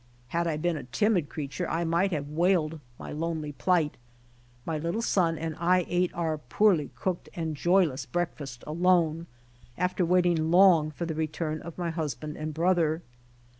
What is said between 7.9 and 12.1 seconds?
breakfast alone, after waiting long for the return of my